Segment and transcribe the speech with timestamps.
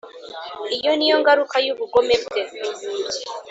[0.77, 2.41] iyo ni yo ngaruka y’ubugome bwe